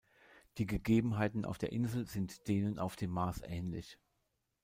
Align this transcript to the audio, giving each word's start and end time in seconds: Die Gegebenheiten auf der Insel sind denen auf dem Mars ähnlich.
Die 0.57 0.65
Gegebenheiten 0.65 1.45
auf 1.45 1.59
der 1.59 1.71
Insel 1.71 2.07
sind 2.07 2.47
denen 2.47 2.79
auf 2.79 2.95
dem 2.95 3.11
Mars 3.11 3.39
ähnlich. 3.45 3.99